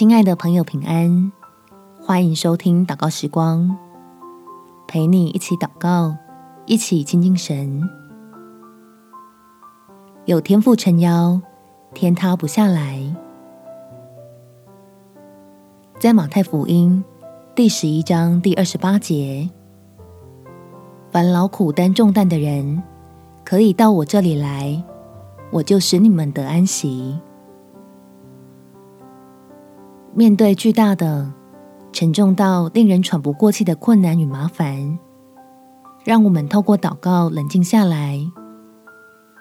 [0.00, 1.30] 亲爱的朋友，平安！
[2.00, 3.76] 欢迎收听祷告时光，
[4.88, 6.16] 陪你一起祷告，
[6.64, 7.82] 一起亲近神。
[10.24, 11.42] 有天父撑腰，
[11.92, 13.14] 天塌不下来。
[15.98, 17.04] 在马太福音
[17.54, 19.50] 第十一章第二十八节，
[21.10, 22.82] 凡劳苦担重担的人，
[23.44, 24.82] 可以到我这里来，
[25.50, 27.20] 我就使你们得安息。
[30.12, 31.32] 面对巨大的、
[31.92, 34.98] 沉重到令人喘不过气的困难与麻烦，
[36.04, 38.20] 让我们透过祷告冷静下来，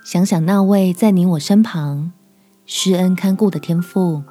[0.05, 2.11] 想想那位在你我身旁
[2.65, 4.23] 施恩看顾的天父，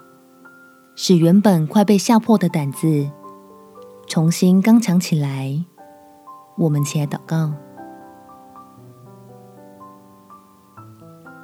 [0.95, 3.11] 使原本快被吓破的胆子
[4.07, 5.65] 重新刚强起来。
[6.57, 7.53] 我们起来祷告，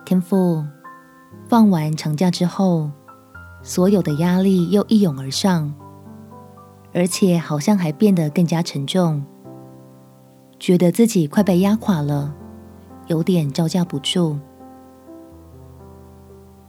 [0.04, 0.64] 天父，
[1.48, 2.90] 放完长假之后。
[3.66, 5.74] 所有的压力又一涌而上，
[6.92, 9.24] 而且好像还变得更加沉重，
[10.60, 12.34] 觉得自己快被压垮了，
[13.06, 14.38] 有点招架不住。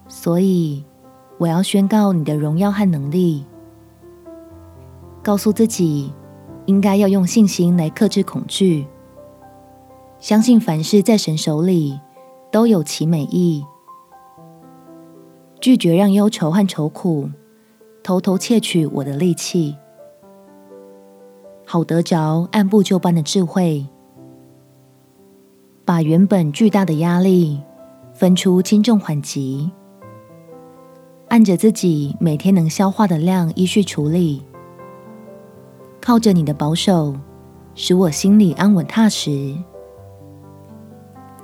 [0.08, 0.86] 所以，
[1.38, 3.46] 我要宣告你的荣耀和能力，
[5.22, 6.14] 告诉自己
[6.66, 8.88] 应该要用信心来克制恐惧，
[10.20, 12.00] 相信凡事在神手里
[12.50, 13.66] 都有其美意。
[15.66, 17.28] 拒绝让忧愁和愁苦
[18.04, 19.76] 偷偷窃取我的力气，
[21.66, 23.84] 好得着按部就班的智慧，
[25.84, 27.60] 把原本巨大的压力
[28.14, 29.72] 分出轻重缓急，
[31.30, 34.44] 按着自己每天能消化的量依序处理，
[36.00, 37.16] 靠着你的保守，
[37.74, 39.56] 使我心里安稳踏实，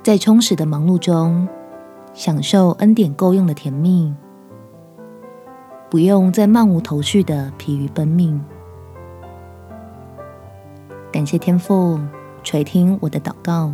[0.04, 1.48] 在充实的忙碌中。
[2.14, 4.14] 享受恩典够用的甜蜜，
[5.90, 8.38] 不用再漫无头绪的疲于奔命。
[11.10, 11.98] 感谢天父
[12.42, 13.72] 垂听我的祷告，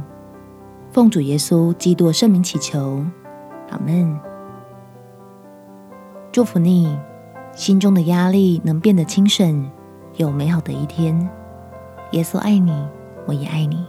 [0.93, 3.05] 奉主耶稣基督圣名祈求，
[3.71, 4.19] 阿门。
[6.31, 6.97] 祝福你，
[7.53, 9.69] 心中的压力能变得轻省，
[10.17, 11.29] 有美好的一天。
[12.13, 12.87] 耶稣爱你，
[13.27, 13.85] 我也爱你。